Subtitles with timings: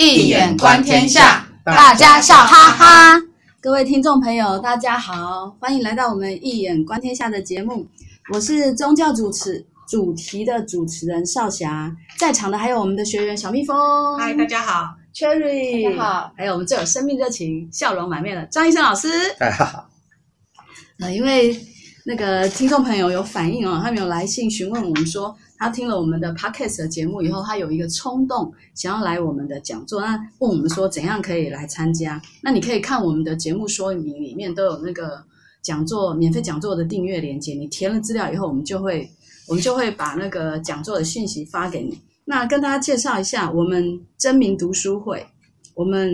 [0.00, 3.20] 易眼观天下，大家笑哈哈。
[3.60, 7.84] 各位听众朋友，大家好，欢迎来到我们一眼观天下的节目。
[8.32, 13.76] 我是宗教主持主题的主持人少霞，在场的还有我们的学员小蜜蜂。
[14.16, 19.08] 嗨，大家好，Cherry，大家好，还有我们最有生命热情、笑容满面的张医生老师。
[19.36, 19.90] 大家好。
[21.00, 21.60] 呃，因为
[22.06, 32.20] 那个听众朋友有反应哦，他们有来信询问我们说，他听了我们的 podcast 的节目以后，他有一个冲动想要来我们的讲座，那问我们说怎样可以来参加？
[32.42, 35.22] 那你可以看我们的节目说明里面都有那个
[35.62, 39.10] 讲座免费讲座的订阅链接，你填了资料以后，我们就会
[39.48, 41.98] 我们就会把那个讲座的讯息发给你。
[42.24, 45.26] 那跟大家介绍一下，我们真名读书会，
[45.74, 46.12] 我们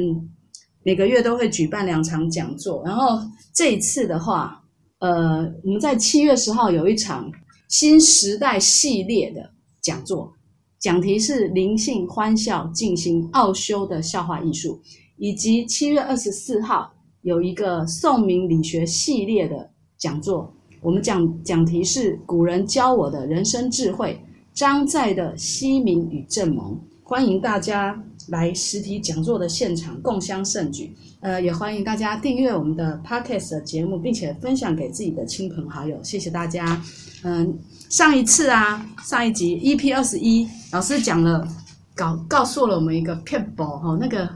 [0.83, 3.21] 每个月都会举办两场讲座，然后
[3.55, 4.61] 这一次的话。
[5.01, 7.31] 呃，我们在七月十号有一场
[7.77, 9.51] 新时代系列的
[9.83, 10.33] 讲座，
[10.79, 14.79] 讲题是灵性欢笑静心奥修的笑话艺术，
[15.17, 19.69] 以及七月二十四号有一个宋明理学系列的
[19.99, 24.21] 讲座，我们讲讲题是古人教我的人生智慧，
[24.53, 30.95] 张载的西明与正蒙，欢迎大家来实体讲座的现场共襄盛举。
[31.21, 35.99] 呃，也欢迎大家订阅我们的 Podcast 的节目，并且分享给自己的亲朋好友。
[36.03, 36.83] 谢谢大家。
[37.23, 37.59] 嗯、
[37.89, 41.49] 上一次啊，上一集 EP 二十一，老师讲了，
[41.95, 44.29] 告告诉了我们一个撇步哈，那个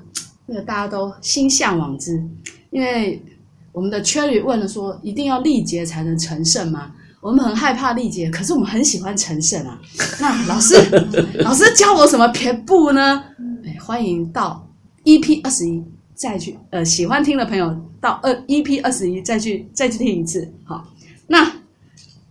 [0.47, 2.23] 那个大家都心向往之。
[2.71, 3.23] 因为
[3.73, 6.93] 我们的 Cherry 问了说，一定要历劫才能成圣吗？
[7.21, 9.79] 我们很害怕历劫，可是我们很喜欢成圣啊。
[10.21, 10.77] 那老师，
[11.43, 13.23] 老师教我什么撇步呢？
[13.89, 14.69] 哎，欢迎到
[15.05, 15.83] EP 二十一。
[16.15, 20.53] 再去呃，喜欢听的朋友到二 EP 二十一再去再去听一次。
[20.65, 20.85] 好，
[21.29, 21.49] 那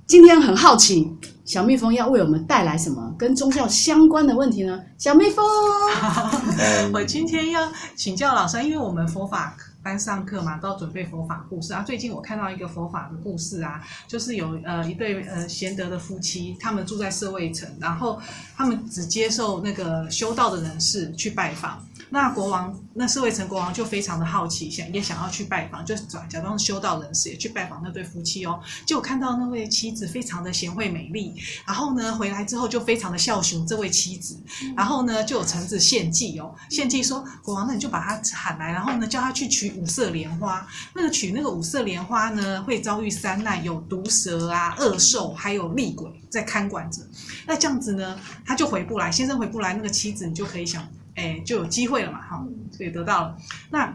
[0.05, 1.09] 今天很好奇，
[1.45, 4.77] 小蜜蜂要为我们带来什么跟宗教相关的问题呢？
[4.97, 5.41] 小蜜蜂，
[6.93, 9.55] 我今天要请教老师，因为我们佛法
[9.87, 11.81] 班上课嘛，都要准备佛法故事啊。
[11.81, 18.21] 最近我看到一个佛法的故事啊，就是有呃一对呃贤德的夫妻，他们住在社会城，然后
[18.57, 21.86] 他们只接受那个修道的人士去拜访。
[22.09, 28.59] 那国王，那舍卫城国王就非常的好奇，想也想要去拜访，就假假装修道人士也去拜访那对夫妻哦。
[28.85, 31.33] 结果看到那位妻子非常的贤惠美丽，
[31.65, 34.39] 然后呢回来之后就非常的孝顺这位妻子，
[34.75, 40.65] 然后呢就有臣子献计哦，献计说国王，那你就把他喊来，然后呢叫他去取五色莲花。
[40.93, 47.01] 那个取那个五色莲花呢会遭遇三难，有毒蛇啊、恶兽，还有厉鬼在看管着。
[47.45, 50.87] 那这样子呢他就回不来，先生回不来，那个妻子你就可以想。
[51.17, 53.37] 哎，就有机会了嘛，哈，所以得到了。
[53.71, 53.93] 那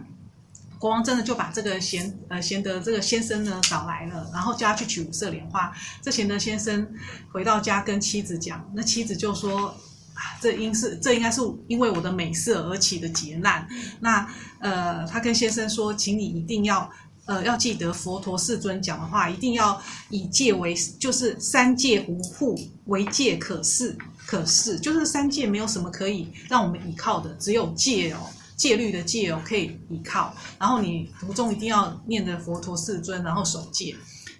[0.78, 5.72] 国王真的就把这个贤呃贤德这个先生呢找来了，然后叫他去取五色莲花。
[6.02, 6.92] 这贤德先生
[7.30, 9.68] 回到家跟妻子讲，那妻子就说
[10.14, 13.68] 啊，这应是这应该是因为我的美色而起的劫难。
[14.00, 14.28] 那
[14.58, 16.90] 呃，他跟先生说，请你一定要
[17.26, 23.96] 呃要记得佛陀世尊讲的话，一定要以戒为，就是三戒无护，为戒可是。
[24.24, 28.18] 可是，就是三戒没有什么可以让我们依靠的，只有戒哦，
[28.56, 30.32] 戒律的戒哦可以依靠。
[30.58, 33.94] 然后你途中一定要念着佛陀世尊，然后守戒。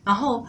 [0.04, 0.46] 然后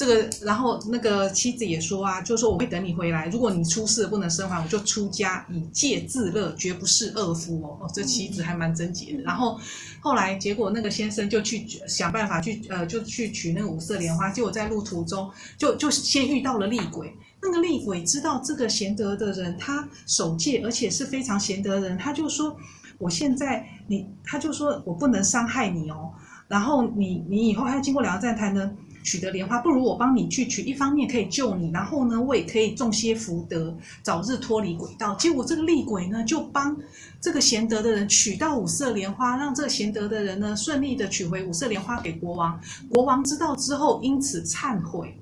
[0.00, 3.28] 这个，然后那个妻子也说啊，就说我会等你回来。
[3.28, 7.76] 如果你出事不能生还，我就出家以戒自乐，绝不是恶夫哦。
[7.82, 9.22] 哦，这妻子还蛮贞洁的。
[9.24, 9.60] 然后
[10.00, 14.30] 后来结果那个先生就去想办法去呃，就去取那个五色莲花。
[14.30, 17.14] 结果在路途中就就先遇到了厉鬼。
[17.42, 22.56] 那个厉鬼知道这个贤德的人，他守戒，而且是非常贤德的人，他就说
[22.96, 26.10] ：“我现在你，他就说我不能伤害你哦。
[26.48, 35.14] 然后你，你以后还要经过两个站才能取得莲花，不如我帮你去取，一方面可以救你，然后呢，我也可以种些福德，早日脱离鬼道。
[35.14, 36.76] 结果这个厉鬼呢，就帮
[37.20, 42.60] 这个贤德的人取到五色莲花，让这个贤德的人呢，顺利的取回五色莲花给国王。
[42.88, 45.16] 国王知道之后，因此忏悔。”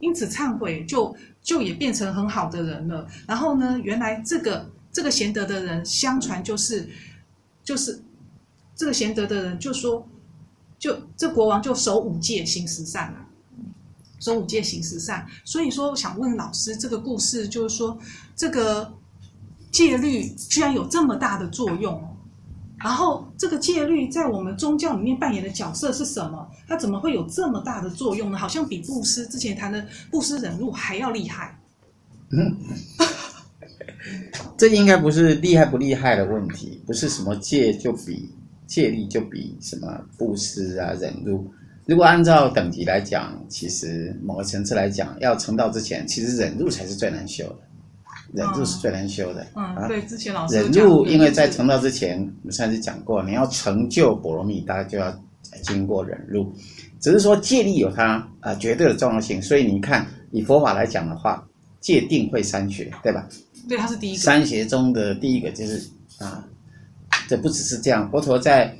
[0.00, 1.12] 因此忏悔就
[1.42, 3.04] 就也变成很好的人了。
[3.26, 6.88] 然后呢，原来这个这个贤德的人，相传就是
[7.64, 8.00] 就是
[8.76, 10.08] 这个贤德的人就说，
[10.78, 13.18] 就这国王就守五戒行十善了，
[14.20, 15.26] 守五戒行十善。
[15.44, 17.98] 所以说，我想问老师，这个故事就是说，
[18.36, 18.92] 这个
[19.70, 22.02] 戒律居然有这么大的作用。
[22.78, 26.48] 然后，这个戒律在我们宗教里面扮演的角色是什么？
[26.68, 28.38] 它怎么会有这么大的作用呢？
[28.38, 31.58] 好像比布施之前谈的布施忍辱还要厉害。
[32.30, 32.56] 嗯，
[34.56, 38.30] 这应该不是厉害不厉害的问题，不是什么戒就比
[38.68, 41.44] 戒律就比什么布施啊忍辱。
[41.86, 47.56] 如果按照等级来讲，其实某个层次来讲，要成道之前，其实忍辱才是最难修的。
[48.34, 49.46] 忍住是最难修的。
[49.56, 55.10] 嗯，啊、对，之前老师忍住，因为在成道之前，我们上次讲过，你要成就波罗蜜，大家就要
[55.62, 56.52] 经过忍辱。
[57.00, 61.42] 只是说戒律有它啊、呃、绝对的重要性，所以你看以佛法来讲的话，
[61.80, 63.26] 戒定慧三学，对吧？
[63.66, 64.20] 对，它是第一个。
[64.20, 65.88] 三学中的第一个就是
[66.18, 66.46] 啊，
[67.28, 68.74] 这不只是这样，佛陀在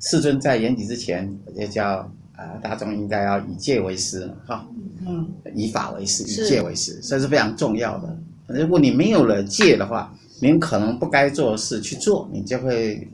[0.00, 2.10] 世尊在圆寂之前，也叫。
[2.38, 4.64] 啊，大众应该要以戒为师哈，
[5.04, 8.16] 嗯，以法为师，以戒为师，这是非常重要的。
[8.46, 13.08] 如果你没有了戒的话，你可能不该做的事去做，你就会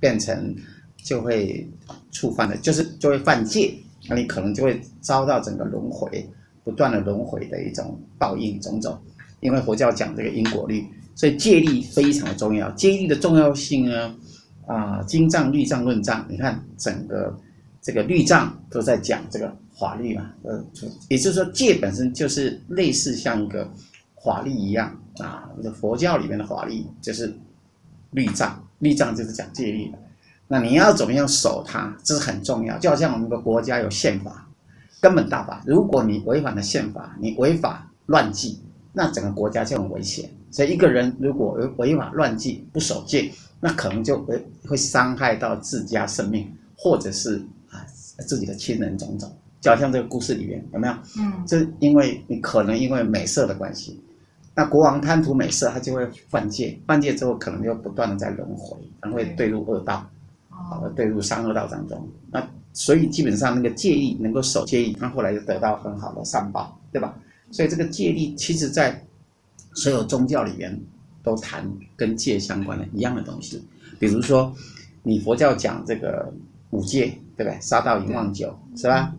[0.00, 0.52] 变成
[0.96, 1.70] 就会
[2.10, 3.72] 触犯的，就是就会犯戒，
[4.08, 6.28] 那你可能就会遭到整个轮回
[6.64, 8.98] 不断的轮回的一种报应种种。
[9.38, 10.84] 因为佛教讲这个因果律，
[11.14, 12.70] 所以戒律非常的重要。
[12.72, 14.14] 戒律的重要性呢，
[14.66, 17.38] 啊，经藏、律藏、论藏，你看整个。
[17.86, 20.64] 这个律藏都在讲这个法律嘛，呃，
[21.10, 23.70] 也就是说戒本身就是类似像一个
[24.24, 25.50] 法律一样啊。
[25.78, 27.36] 佛教里面的法律就是
[28.12, 29.98] 律藏，律藏就是讲戒律的。
[30.48, 32.78] 那你要怎么样守它，这是很重要。
[32.78, 34.48] 就好像我们的国家有宪法，
[34.98, 35.62] 根本大法。
[35.66, 38.60] 如果你违反了宪法，你违法乱纪，
[38.94, 40.30] 那整个国家就很危险。
[40.54, 43.30] 所以一个人如果违法乱纪不守戒，
[43.60, 47.36] 那可能就会会伤害到自家生命，或者是
[47.68, 47.84] 啊。
[48.28, 49.28] 自己的亲人种种，
[49.60, 50.94] 就好像这个故事里面有没有？
[51.18, 54.00] 嗯，就是因为你可能因为美色的关系，
[54.54, 60.08] 那国王贪图美色，他就会犯戒，犯戒之后可能就不断的在轮回，然后会堕入恶道，
[60.48, 62.08] 啊，堕入三恶道当中。
[62.30, 67.18] 那所以基本上那个戒意能够守戒意，他后来就得到很好的善报，对吧？
[67.50, 69.04] 所以这个戒力其实在
[69.74, 70.80] 所有宗教里面
[71.22, 73.62] 都谈跟戒相关的一样的东西，
[73.98, 74.54] 比如说
[75.02, 76.32] 你佛教讲这个。
[76.70, 77.60] 五戒对不对？
[77.60, 79.14] 杀盗淫妄酒是吧？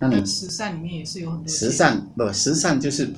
[0.00, 1.46] 那你十善里面也是有很多。
[1.46, 3.08] 十善不，十善就是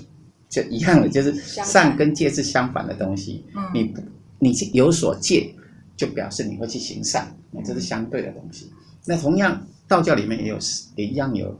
[0.50, 3.42] 就一样的，就是善跟戒是相反的东西。
[3.56, 3.94] 嗯，你
[4.38, 5.50] 你有所戒，
[5.96, 8.70] 就表示你会去行善，那这是相对的东西。
[9.06, 10.58] 那同样，道教里面也有
[10.96, 11.58] 也一样有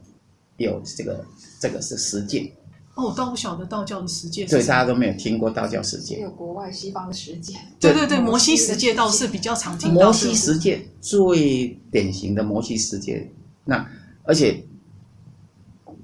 [0.58, 1.24] 有这个
[1.58, 2.52] 这个是十戒。
[3.00, 4.44] 哦，我倒不晓得道教的十戒。
[4.44, 6.20] 对，大家都没有听过道教十戒。
[6.20, 7.54] 有国外西方的十戒。
[7.80, 10.04] 对对 对，摩西十戒倒是比较常听到。
[10.04, 13.30] 摩西十戒最典型的摩西十戒，
[13.64, 13.84] 那
[14.24, 14.64] 而且，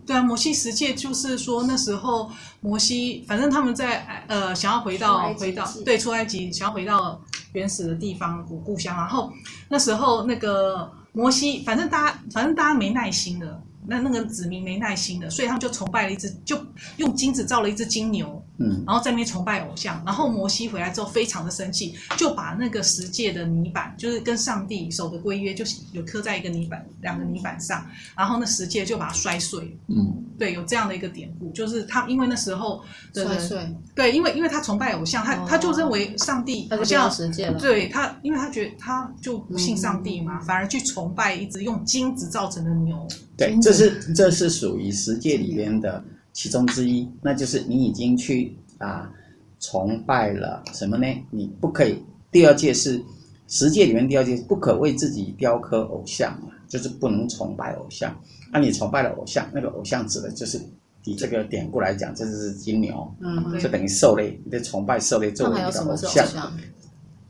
[0.06, 7.20] 对啊，摩西十诫就是说那时候摩西，反正他们在呃想要回到回到对出埃及，想要回到
[7.52, 9.30] 原始的地方故故乡，然后
[9.68, 13.62] 那时候那个摩西，反正大家反正大家没耐心的。
[13.88, 16.64] 那那个子民没耐心的，所以他们就崇拜了一只，就
[16.98, 20.02] 用金子造了一只金牛，嗯，然后在那边崇拜偶像。
[20.04, 27.86] 然后摩西回来之后非常的生气，就把那个十诫的泥板，就是跟上帝守的规约，就是有刻在一个泥板两个泥板上，
[28.16, 32.82] 然后那十诫就把它摔碎，嗯，对，有这样的一个典故，就是他因为那时候
[33.12, 43.06] 的摔碎，对，因为因为他崇拜偶像，他、哦、他就认为上帝好像十诫了，对他，因为他觉得他就不信上帝嘛，嗯、反而去崇拜一只用金子造成的牛。
[43.36, 46.02] 对，这是这是属于十诫里边的
[46.36, 49.10] 其中之一，那就是你已经去啊
[49.58, 51.06] 崇拜了什么呢？
[51.30, 51.98] 你不可以。
[52.30, 53.02] 第二戒是
[53.48, 58.14] 十戒里面第二戒，不可为自己雕刻偶像嘛，就是不能崇拜偶像。
[58.52, 60.60] 那你崇拜了偶像，那个偶像指的就是
[61.04, 66.52] 以这个典故来讲，这是金牛，嗯，就等于兽类，你的崇拜兽类作为你的偶像。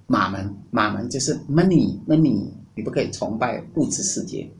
[0.08, 4.50] 马门，马门就是 money，money，你不可以崇拜物质世界。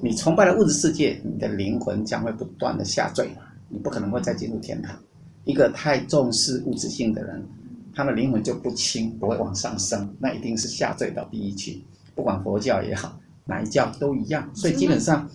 [0.00, 3.30] 你崇拜了物质世界，你的灵魂将会不断的下坠，
[3.74, 4.96] 你不可能会再进入天堂。
[5.44, 7.44] 一个太重视物质性的人，
[7.92, 11.82] 他的灵魂就不轻，不会往上升，那一定是下坠到地狱去。
[12.14, 14.48] 不管佛教也好，哪一教都一样。
[14.54, 15.28] 所以基本上，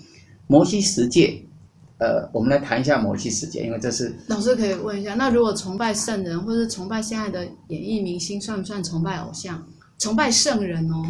[0.47, 1.43] 摩西十戒，
[1.97, 9.61] 呃，我们来谈一下摩西十戒，因为这是老师可以问一下，那如果崇拜圣人，或是崇拜现在的演艺明星，算不算崇拜偶像？
[9.97, 11.03] 崇拜圣人哦，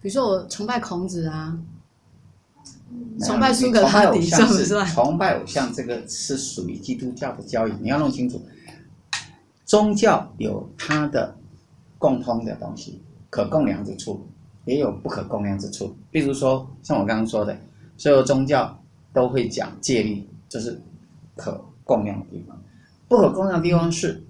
[0.00, 1.56] 比如说我崇拜孔子啊。
[3.20, 4.86] 崇拜苏格拉底算不算？
[4.86, 8.40] 崇拜偶像这个是属于基督教的教义，你要弄清楚。
[9.64, 11.36] 宗教有它的
[11.98, 14.26] 共通的东西，可共量之处，
[14.64, 15.94] 也有不可共量之处。
[16.10, 17.56] 比如说，像我刚刚说的，
[17.96, 18.82] 所有宗教
[19.12, 20.80] 都会讲戒律，就是
[21.36, 22.60] 可共量的地方。
[23.06, 24.20] 不可共量的地方是，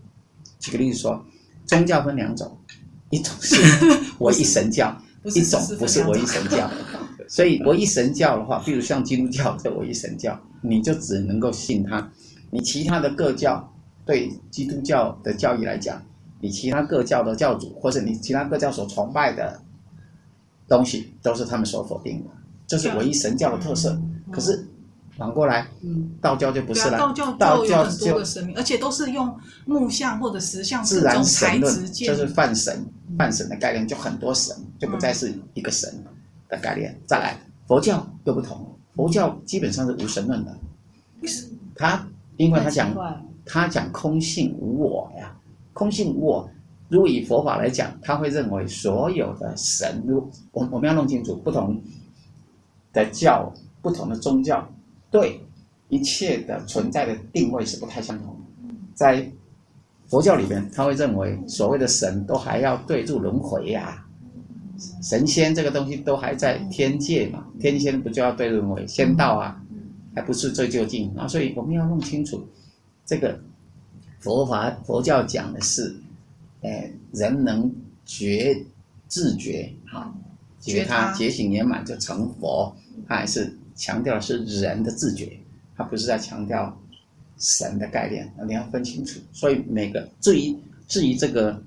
[0.58, 1.24] 举个例子说，
[1.64, 2.58] 宗教分两种，
[3.10, 3.56] 一种是
[4.18, 6.68] 我一神教， 一种不是我一神教。
[7.30, 12.10] 所以唯一神教的话，比如像基督教这唯一神教，你就只能够信他。
[12.50, 13.72] 你其他的各教，
[14.04, 16.02] 对基督教的教义来讲，
[16.40, 19.62] 你其他各教的教主，或者你其他各教所崇拜的
[20.66, 22.30] 东西，都是他们所否定的。
[22.66, 23.96] 这是唯一神教的特色。
[24.32, 24.66] 可是
[25.16, 26.99] 反过来，嗯，道教就不是了。
[26.99, 29.32] 道教道教有很多个神明，而且都是用
[29.66, 32.84] 木像或者石像自然神论，就是泛神，
[33.16, 35.88] 泛神的概念就很多神，就不再是一个神
[36.50, 36.95] 的概念。
[37.07, 40.54] 再来，佛教又不同，佛教基本上是无神论的。
[41.75, 42.95] 他因为他讲
[43.47, 45.35] 他讲空性无我呀，
[45.73, 46.50] 空性无我。
[46.88, 51.80] 如果以佛法来讲，他会认为所有的神，如我我们要弄清楚不同
[52.92, 54.69] 的教、不同的宗教。
[55.11, 55.40] 对
[55.88, 59.28] 一切的存在的定位是不太相同的，在
[60.09, 64.04] 佛教里边，他会认为所谓的神都还要对住轮回呀，
[65.02, 69.62] 神仙这个东西都还在天界嘛，天仙不就要对轮回仙道啊，
[70.14, 72.46] 还不是最究竟啊，所以我们要弄清楚，
[73.04, 73.40] 这个
[74.18, 75.94] 佛法佛教讲的是，
[76.62, 77.72] 哎，人能
[78.04, 78.64] 觉
[79.08, 80.14] 自觉哈，
[80.60, 82.75] 觉他觉醒圆满就成佛，
[83.06, 83.56] 他还是。
[83.76, 85.40] 强调的是人的自觉，
[85.75, 86.78] 他不是在强调
[87.38, 89.18] 神的概念，你要分清楚。
[89.32, 90.54] 所以每个至于
[90.87, 91.62] 至于这个，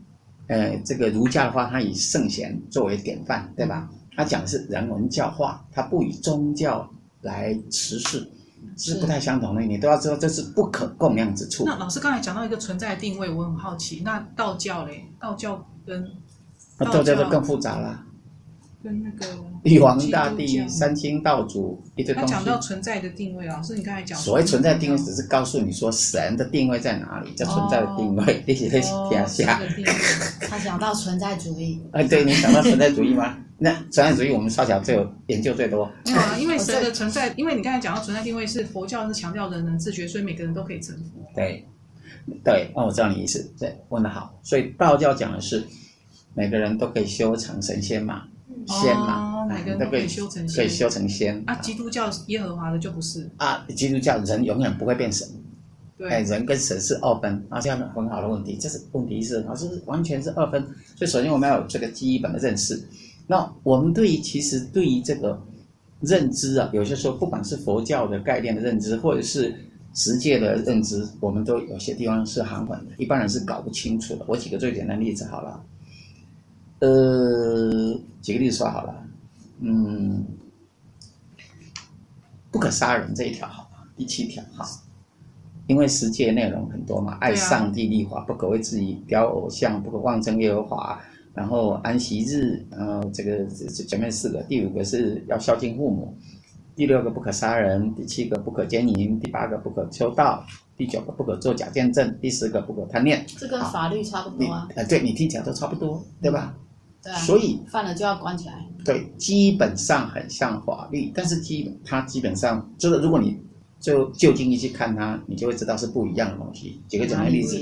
[0.54, 3.90] 呃，这个儒家的话，他以圣贤作为典范，对吧？
[4.16, 6.88] 他讲的是人文教化，他不以宗教
[7.22, 8.30] 来持世，
[8.78, 9.64] 是不太相同的。
[9.64, 11.64] 你都要知道，这是不可共量之处。
[11.66, 15.04] 那老师刚才讲到一个存在的定位，我很好奇，那道教嘞？
[15.20, 16.08] 道教跟
[16.78, 18.06] 那道教就更复杂了。
[18.84, 19.26] 跟那个
[19.64, 22.34] 玉皇大帝、三清道祖一堆东西。
[22.34, 24.20] 他讲到存在的定位，老师你刚才讲。
[24.20, 28.44] 所谓存在的定位，只是告诉你说神的定位在哪里，叫存在的定位。
[28.46, 29.62] 你写在天下。
[30.42, 31.82] 他讲到存在主义。
[31.94, 33.38] 哎，对，你讲到存在主义吗？
[33.58, 35.86] 那存在主义我们少小最有研究最多。
[35.86, 41.26] 啊，因为神的存在，因为你刚才讲到存在定位是佛教是强调人人自觉，所以每个人都可以成佛。
[41.34, 41.66] 对，
[42.44, 43.50] 对，那我知道你意思。
[43.58, 44.38] 对，问得好。
[44.44, 45.66] 所以道教讲的是
[46.34, 48.24] 每个人都可以修成神仙嘛。
[48.68, 51.56] 仙嘛，每个人都可以修成仙，可以修成仙啊。
[51.56, 53.66] 基督教耶和华的就不是啊。
[53.76, 55.28] 基督教人永远不会变神，
[55.98, 58.58] 对，哎，人跟神是二分啊，这样很好的问题。
[58.60, 60.62] 这是问题是老师完全是二分，
[60.96, 62.82] 所以首先我们要有这个基本的认识。
[63.28, 65.42] 那我们对于其实对于这个
[66.02, 69.56] 认知啊，有些时候不管是佛教的概念的认知，或者是
[69.94, 74.26] 实界的认知，我们都有些地方是含混的，一般人是搞不清楚的。
[74.28, 75.64] 我举个最简单的例子好了。
[76.84, 79.08] 呃，举个例子说好了，
[79.62, 80.26] 嗯，
[82.52, 84.68] 不可杀人这一条好，第七条哈，
[85.68, 91.00] 因为十诫内容很多嘛，爱上帝立法，不可为自己雕偶像，不可妄称耶和华，
[91.34, 96.14] 然后安息日，然后这个前面四个，第五个是要孝敬父母，
[96.76, 103.26] 第六个不可杀人，第七个不可奸淫，第八个不可偷盗，第九个不可作假见证，第十个不可贪恋。
[103.38, 104.68] 这跟法律差不多啊。
[104.76, 106.54] 呃，对你听起来都差不多，对吧？
[107.04, 108.54] 对啊，所以犯了就要关起来。
[108.86, 113.38] 对，基本上很像法律，但是基本它基本上就是，如果你
[113.80, 116.82] 就就近一去看它，你就会知道是不一样的东西。
[116.88, 117.60] 举个简单例子，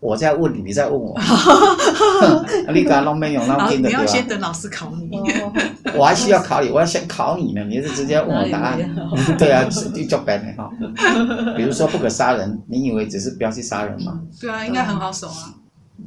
[0.00, 1.18] 我在问你，你在问我，
[2.74, 4.02] 你刚刚没有那么听的对吧？
[4.02, 5.18] 你要先等老师考你，
[5.96, 8.78] 我还需要考你，我要先考你呢，你是直接问我答案？
[9.38, 10.70] 对啊，就叫白的哈。
[11.56, 14.20] 比如说不可杀人，你以为只是不要去杀人吗？
[14.38, 15.54] 对啊，应该很好守啊。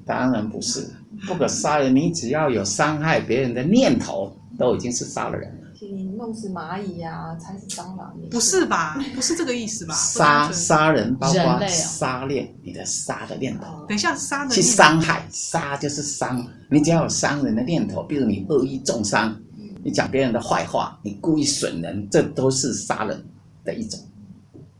[0.06, 0.90] 当然不是，
[1.28, 1.96] 不可杀人。
[1.96, 5.68] 你只要有伤害别人的念头，都已经是杀了人了。
[5.80, 8.14] 你弄死蚂蚁呀、啊，才是蟑螂。
[8.32, 8.98] 不是吧？
[9.16, 9.94] 不是这个意思吧？
[9.94, 13.86] 杀杀人包括杀念，你的杀的念头。
[13.88, 16.46] 等一下，杀的去伤害，杀就是伤。
[16.70, 19.40] 你只要有伤人的念头，比如你恶意重伤，
[19.84, 23.24] 你讲别人的坏话，你故意损人，这都是杀人
[23.64, 24.00] 的一种。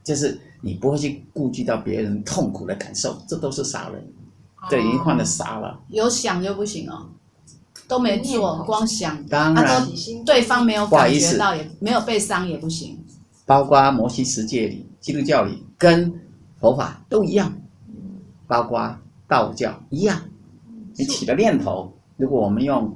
[0.04, 4.06] 就是你不会去顾及到别人痛苦的感受，这都是杀人。
[4.70, 5.80] 对，已经换了杀了。
[5.90, 7.08] 有想就不行哦，
[7.88, 9.88] 都没做，光想，当然，
[10.26, 12.98] 对方没有感觉到，也没有被伤也不行。
[13.46, 16.14] 包括摩西十诫里，基督教里跟
[16.60, 17.54] 佛法都一样，
[18.46, 18.98] 包括
[19.28, 20.22] 道教一样。
[20.96, 22.94] 你起了念头，如果我们用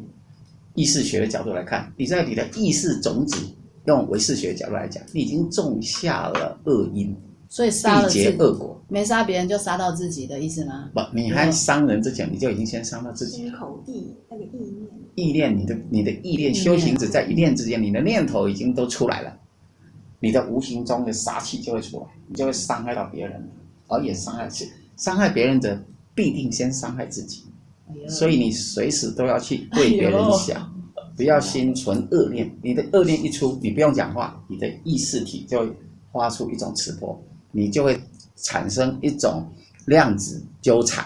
[0.74, 3.38] 意识学的角度来看，你在你的意识种子，
[3.86, 7.16] 用唯识学的角度来讲，你已经种下了恶因。
[7.52, 10.90] 所以杀了结恶果，没杀别人就杀到自己的意思吗？
[10.94, 13.40] 不，你还伤人之前，你就已经先伤到自己。
[13.40, 19.38] 心口地那个意念，意念，你的你的意念修行只在一念之间，你的念头已经都出来了，
[20.22, 23.46] 你的无形中的杀气就会出来，你就会伤害到别人，
[23.90, 24.66] 而也伤害是
[24.96, 25.78] 伤害别人者
[26.16, 27.44] 必定先伤害自己，
[28.08, 30.74] 所以你随时都要去为别人想，
[31.18, 32.50] 不要心存恶念。
[32.64, 35.70] 你的恶念一出，你不用讲话，你的意识体就会
[36.14, 37.22] 发出一种磁波。
[37.52, 38.00] 你就会
[38.36, 39.46] 产生一种
[39.86, 41.06] 量子纠缠，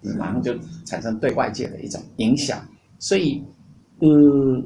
[0.00, 2.66] 然后就产生对外界的一种影响。
[2.98, 3.42] 所以，
[3.98, 4.62] 呃，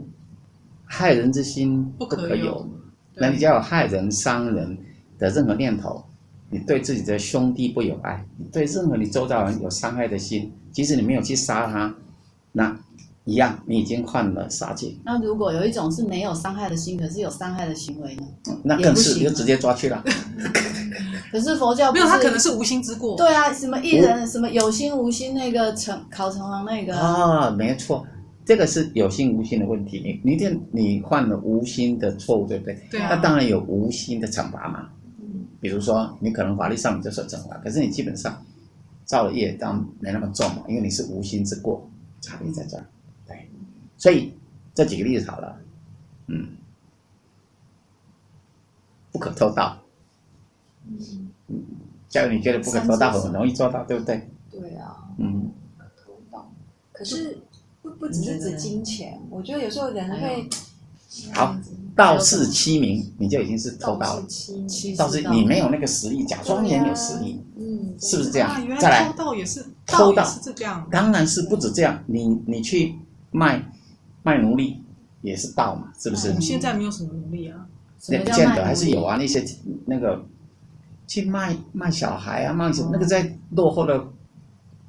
[0.85, 2.69] 害人之心不可有，
[3.15, 4.77] 那你只要有害人、伤人
[5.19, 6.05] 的任何念头，
[6.51, 11.95] 你对自己的兄弟不有爱，你对任何你周遭人有伤害的心，即使你没有去杀他，
[12.53, 12.79] 那
[13.25, 14.95] 一样，你已经犯了杀戒。
[15.05, 18.23] 那如果有一种是没有伤害的心，可是有伤害的行为呢？
[18.63, 20.05] 那更是你就直接抓去了。
[21.37, 23.15] 可是佛教没有，他可能是无心之过。
[23.15, 28.07] 对啊，什么一人什么有心无心那个成考成王那个啊，没错。
[28.43, 32.79] 这个是有心无心的问题，你你这你犯了无心的错误，对不对？
[32.91, 33.09] 对啊。
[33.11, 34.89] 那当然有无心的惩罚嘛。
[35.19, 35.45] 嗯。
[35.61, 38.43] 比如说，你可能法律上你就受惩罚，可是你基本上
[39.05, 41.87] 造了业，当然没那么重嘛，因为你是无心之过，
[42.23, 42.85] 差别在这儿。
[43.27, 43.47] 对。
[43.99, 44.33] 所以
[44.75, 45.55] 这几个例子好了，
[46.29, 46.49] 嗯，
[49.13, 49.77] 不可偷盗。
[50.89, 51.29] 嗯。
[51.49, 51.63] 嗯。
[52.09, 54.29] 假如你觉得不可偷盗很容易做到，对不对？
[54.51, 54.97] 对啊。
[55.19, 55.51] 嗯。
[55.77, 56.51] 不可偷盗，
[56.93, 57.39] 可是。
[57.83, 60.49] 不不只是指金钱，我觉得有时候人会。
[61.33, 61.57] 好，
[61.95, 64.27] 盗视欺名，你就已经是偷盗了。
[64.99, 68.51] 盗视你没有那个实力，假装也有实力，嗯，是不是这样？
[68.81, 72.03] 再来，偷盗也是偷盗是这样，当然是不止这样。
[72.07, 72.97] 你你去
[73.31, 73.65] 卖
[74.25, 74.83] 卖奴隶
[75.23, 76.39] 也是盗嘛，是不是？
[76.41, 77.67] 现在没有什么奴隶啊，
[78.09, 79.17] 也不见得，还是有啊。
[79.17, 79.45] 那些
[79.87, 80.23] 那个
[81.07, 84.05] 去卖卖小孩啊，卖什么那个在落后的。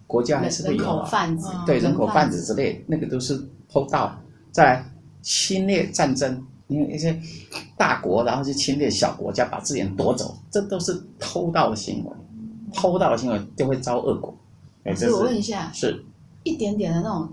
[0.09, 4.17] 国家还是会有啊，对人口贩子之类，那个都是偷盗。
[4.53, 4.85] 再来
[5.21, 7.21] 侵略战争，因为一些
[7.75, 12.11] 大国然后去侵略小国家，把资源夺走，这都是偷盗的行为。
[12.73, 14.33] 偷盗的行为就会遭恶果。
[14.85, 16.05] 哎，是我问一下，是
[16.43, 17.29] 一点点的那种。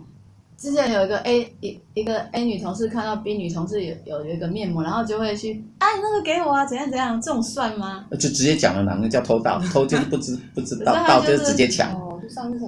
[0.64, 8.06] 之前有一个 A 一一个 A 女同事看到 B 女同事有有一个面膜，然后就会去啊，那个给我啊，怎样怎样，这种算吗？
[8.12, 9.60] 就直接讲了，哪个叫偷盗？
[9.70, 11.94] 偷就是不知不知道，盗就是直接抢。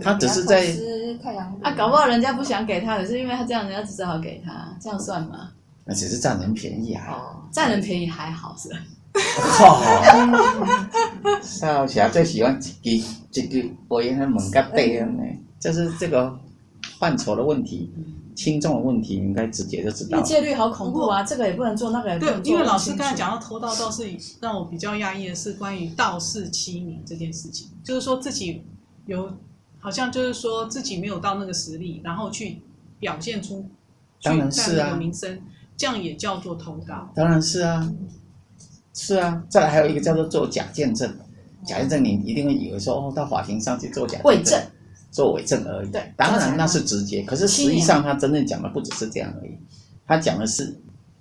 [0.03, 0.63] 他只是在
[1.63, 5.49] 啊，搞不好人家不想给他，可是因为他这样，人家只好给他，这样算吗？
[5.87, 7.07] 那只是占人便宜啊。
[7.13, 8.77] 哦，占人便宜还好是吧？
[11.41, 15.23] 少侠最喜欢一句一句我原来猛个背呢，
[15.59, 16.39] 就是这个
[16.99, 17.91] 范畴的问题，
[18.35, 20.21] 轻重的问题，你应该直接就知道。
[20.23, 21.23] 戒律好恐怖啊！
[21.23, 22.43] 这个也不能做，那个也不能做。
[22.43, 24.05] 对，因为老师刚才讲到偷盗，倒是
[24.41, 28.63] 让我比较讶异的是关于盗视欺民这件事情，就是说自己
[29.07, 29.31] 有。
[29.79, 32.61] 好像就是说自己没有到那个实力，然后去
[32.99, 33.65] 表现出，
[34.21, 35.39] 当然是啊，名声，
[35.77, 37.09] 这样也叫做偷盗。
[37.15, 37.89] 当然是啊，
[38.93, 39.45] 是啊。
[39.49, 41.09] 再来还有一个叫做做假见证，
[41.65, 44.61] 假见证你一定会以为说哦，到法庭上去做假伪证，
[45.17, 45.91] 做伪证而已。
[45.91, 49.53] 对，当然那是直接，可是实际上他真正讲的不只是这样而已，
[50.07, 50.79] 他讲的是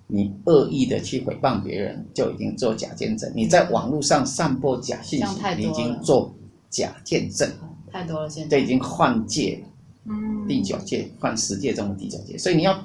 [0.08, 3.31] 你恶意的去诽谤别人，就已经做假见证。
[3.34, 6.36] 你在网络上散播假信息，你已经做
[6.69, 7.49] 假见证。
[7.89, 12.77] 太多了，现在这已经换戒了，嗯，第九戒换十戒中的第九戒，所以你要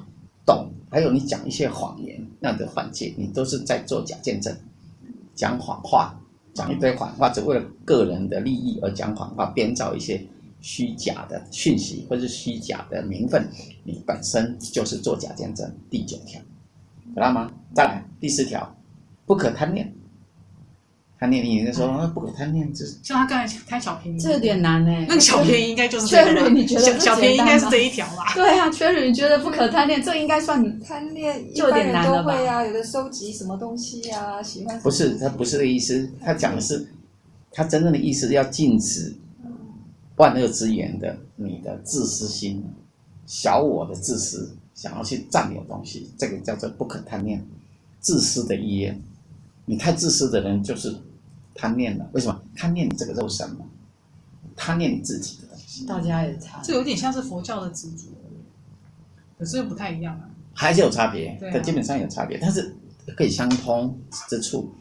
[0.45, 0.69] 懂。
[0.89, 4.53] 还有你讲一些谎言，那的换戒，你都是在做假见证，
[5.35, 6.13] 讲谎话，
[6.53, 10.21] 讲一堆谎话，只为了个人的利益而讲谎话，编造一些
[10.61, 13.45] 虚假的讯息或是虚假的名分，
[13.83, 15.69] 你本身就是作假见证。
[15.89, 16.39] 第九条，
[17.13, 17.51] 知道吗？
[17.73, 18.73] 再来第十条，
[19.25, 19.93] 不可贪恋。
[21.19, 25.05] 贪恋，你人家说不可贪恋，就是像他刚才贪小便宜，这有点难哎。
[25.07, 26.49] 那个小便宜应该就是这个。
[26.49, 28.33] 你觉得小小便宜应该是这一条吧？
[28.33, 32.65] 对啊，确实你觉得不可贪恋，这应该算贪恋，就有点难了吧？
[32.65, 34.79] 有的收集什么东西啊，喜欢。
[34.79, 36.87] 不是，他不是这个意思，他讲的是，
[37.51, 39.13] 他真正的意思是要禁止
[40.21, 42.63] 万恶之源的你的自私心，
[43.25, 47.43] 小我的自私，想要去占有东西，这个叫做不可贪恋，
[47.99, 49.01] 自私的意愿。
[49.65, 50.95] 你太自私的人就是。
[51.53, 53.65] 贪念了，为什么贪念你这个肉身嘛？
[54.55, 58.07] 贪念你自己的东西，大家也差，这有点像是佛教的执着，
[59.37, 60.29] 可是又不太一样啊。
[60.53, 62.73] 还是有差别，对、啊，基本上有差别，但是
[63.17, 63.95] 可以相通
[64.29, 64.73] 之处。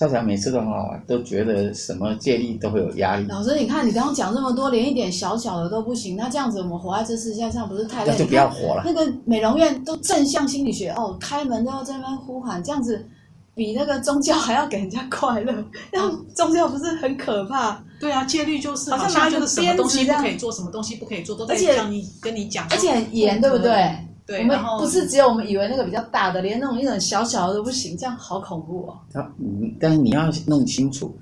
[0.00, 3.26] 少侠每次的话都觉得什么戒律都会有压力。
[3.28, 8.10] 老师，你看你刚刚讲这么多，连一点小小的都不行，那这样子我们活在这世界上不是太累？
[8.10, 8.82] 那就不要活了。
[8.82, 13.06] 那个美容院都正向心理学哦，开门都要在那边呼喊，这样子。
[13.54, 15.52] 比那个宗教还要给人家快乐，
[15.92, 17.84] 那宗教不是很可怕？
[18.00, 23.94] 对啊，戒律就是好像就是什么东西不可以做，什么东西不可以做，都在让你跟你讲，而且很严，对不对？
[24.30, 29.00] 对，我们不是只有我们以为那个比较大的，连那种一种小小的都不行，这样好恐怖哦。
[29.12, 29.32] 他，
[29.80, 31.18] 但是你要弄清楚，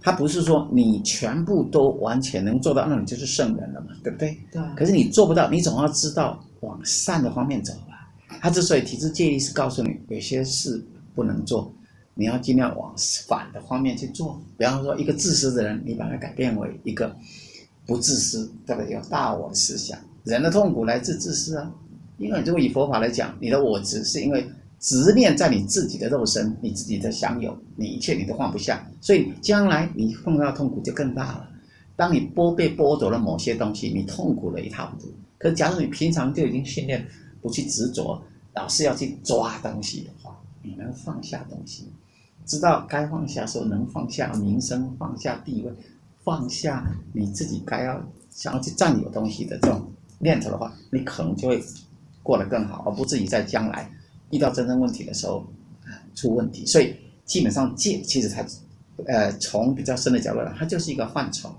[0.00, 4.38] 他不是说你全部都完全能做到，那你就是圣人了嘛，对不对？
[4.52, 4.62] 对。
[4.76, 8.08] 可是你做不到，你总要知道往善的方面走吧。
[8.40, 10.84] 他之所以提出建议，是告诉你有些事。
[11.14, 11.70] 不能做，
[12.14, 12.90] 你要尽量往
[13.28, 14.40] 反的方面去做。
[14.56, 17.14] 比方说，一个自私的人，你把他改变为一个
[17.86, 18.92] 不自私，对不对？
[18.92, 19.98] 有大我的思想。
[20.24, 21.70] 人的痛苦来自自私啊。
[22.22, 24.46] 因为如果以佛法来讲，你的我执是因为
[24.78, 31.48] 执念在你自己的肉身，你自己的享有，你一切你都放不下，所以将来你碰到痛苦就更大了。
[31.96, 35.12] 当你剥被剥夺了某些东西，你痛苦了一塌糊涂。
[35.38, 37.04] 可假如你平常就已经训练
[37.40, 38.22] 不去执着，
[38.54, 41.88] 老是要去抓东西的话，你能放下东西，
[42.46, 45.72] 知道该放下的时候能放下名声，放下地位，
[46.24, 49.82] 放下你自己该要想要去占有东西的这种
[50.18, 51.62] 念头的话，你可能就会
[52.22, 53.90] 过得更好，而不至于在将来。
[54.30, 55.44] 遇到真正问题的时候，
[56.14, 56.64] 出问题。
[56.64, 56.94] 所以
[57.26, 58.42] 基本上戒其实它，
[59.04, 61.54] 呃，从比较深的角度来，它就是一个范畴，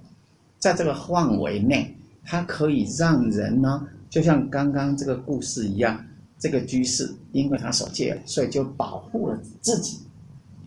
[0.57, 6.03] 在这个范围内，它可以让人呢，就像刚刚这个故事一样，
[6.39, 9.99] 这个居士因为他守戒，所以就保护了自己，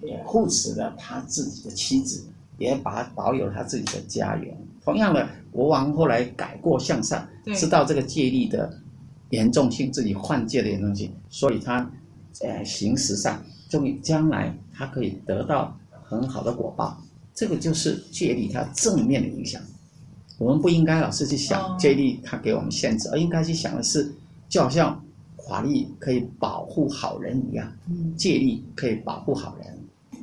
[0.02, 2.24] 也护持了他自己的妻子，
[2.56, 4.56] 也把保有了他自己的家园。
[4.84, 8.72] 同样的，国王后来改过向善，知道这个戒律的。
[9.36, 11.90] 严重性，自己换届的严重性，所以他，
[12.40, 17.00] 呃，行十善，终于将来他可以得到很好的果报。
[17.34, 19.60] 这个就是借力它正面的影响。
[20.38, 24.10] 我们不应该老是去想借力它给我们限制，而应该去想的是，
[24.48, 25.04] 就好像
[25.46, 27.70] 法律可以保护好人一样，
[28.16, 29.66] 借力可以保护好人，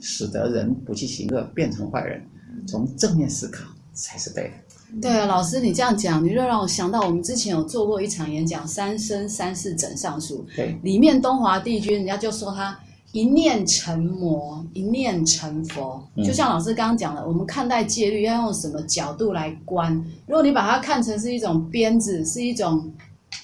[0.01, 2.19] 使得人不去行恶，变成坏人。
[2.67, 4.53] 从正面思考才是对的。
[5.01, 12.77] 对啊，老师，你这样讲，你就让我想到我们之前有做过一场演讲《三生三世枕上书》，对，里面东华帝君人家就说他
[13.11, 16.01] 一念成魔，一念成佛。
[16.23, 19.93] 就像老师刚刚讲的，我们看待戒律要用什么角度来观？
[20.27, 22.91] 如果你把它看成是一种鞭子，是一种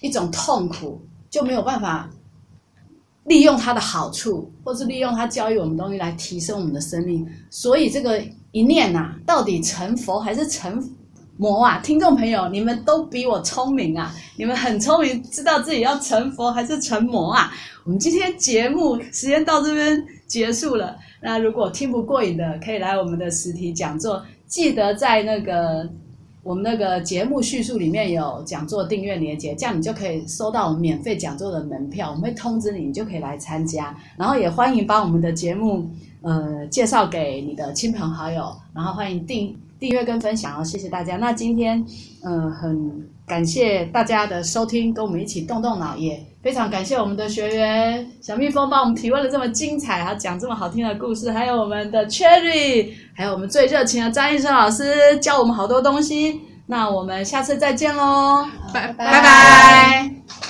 [0.01, 2.09] 一种痛苦，就没有办法
[3.23, 7.27] 利用它的好处，或是利用它教育我们东西来提升我们的生命。
[7.49, 10.79] 所以这个一念呐、啊，到底成佛还是成？
[11.41, 14.13] 魔啊，听众朋友，你们都比我聪明啊！
[14.36, 17.49] 你们很聪明，知道自己要成佛还是成魔啊？
[17.86, 20.97] 我们今天节目时间到这边结束了。
[21.21, 24.21] 那如果听不过瘾的，可以来我们的实体讲座。
[24.47, 25.89] 记得在那个
[26.43, 32.10] 我们那个节目叙述里面有讲座订阅连接，这样你就可以收到我们免费讲座的门票。
[32.10, 33.95] 我们会通知你，你就可以来参加。
[34.17, 35.89] 然后也欢迎把我们的节目
[36.21, 39.58] 呃介绍给你的亲朋好友，然后欢迎订。
[39.79, 41.15] 订阅跟分享哦，谢谢大家。
[41.15, 41.77] 那今天，
[42.23, 56.41] 嗯、呃，很感谢大家的收听，跟我们一起动动脑，也非常感谢我们的学员小蜜蜂帮我们提问了这么精彩，还讲这么好听的故事，还有我们的 Cherry，还有我们最热情的张医生老师教我们好多东西。
[56.65, 59.11] 那我们下次再见喽，拜拜拜。
[59.11, 60.48] 拜拜。